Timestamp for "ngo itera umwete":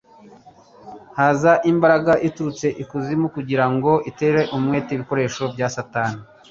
3.73-4.89